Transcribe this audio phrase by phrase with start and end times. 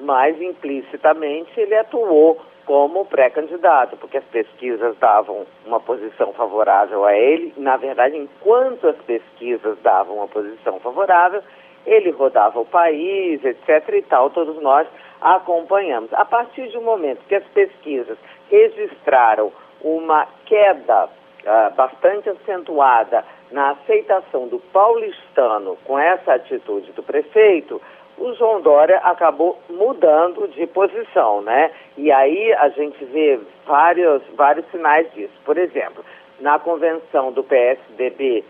[0.00, 7.52] mas implicitamente ele atuou como pré-candidato, porque as pesquisas davam uma posição favorável a ele.
[7.56, 11.42] Na verdade, enquanto as pesquisas davam uma posição favorável,
[11.86, 13.88] ele rodava o país, etc.
[13.94, 14.86] e tal, todos nós
[15.20, 16.12] acompanhamos.
[16.12, 18.16] A partir um momento que as pesquisas
[18.50, 27.80] registraram uma queda uh, bastante acentuada na aceitação do paulistano com essa atitude do prefeito,
[28.20, 31.70] o João Dória acabou mudando de posição, né?
[31.96, 35.32] E aí a gente vê vários, vários sinais disso.
[35.44, 36.04] Por exemplo,
[36.38, 38.44] na convenção do PSDB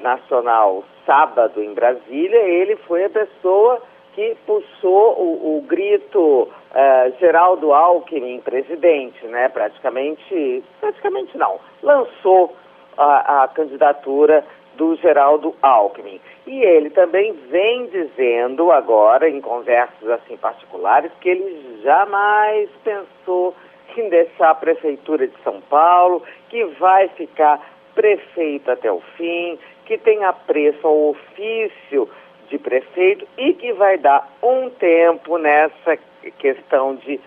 [0.00, 3.82] nacional sábado em Brasília, ele foi a pessoa
[4.14, 9.48] que puxou o, o grito uh, Geraldo Alckmin presidente, né?
[9.48, 12.54] Praticamente, praticamente não, lançou
[12.96, 14.44] a, a candidatura
[14.78, 16.20] do Geraldo Alckmin.
[16.46, 23.54] E ele também vem dizendo agora, em conversas assim particulares, que ele jamais pensou
[23.96, 27.60] em deixar a Prefeitura de São Paulo, que vai ficar
[27.94, 32.08] prefeito até o fim, que tem apreço ao ofício
[32.48, 35.98] de prefeito e que vai dar um tempo nessa
[36.38, 37.20] questão de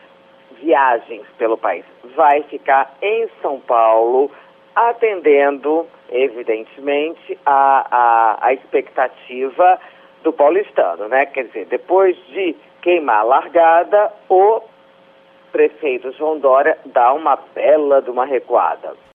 [0.61, 1.83] viagens pelo país.
[2.15, 4.31] Vai ficar em São Paulo
[4.73, 9.79] atendendo, evidentemente, a, a, a expectativa
[10.23, 11.25] do paulistano, né?
[11.25, 14.61] Quer dizer, depois de queimar a largada, o
[15.51, 18.95] prefeito João Dória dá uma bela de uma recuada.